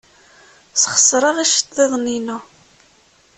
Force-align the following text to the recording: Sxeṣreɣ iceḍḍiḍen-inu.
Sxeṣreɣ 0.73 1.37
iceḍḍiḍen-inu. 1.43 2.37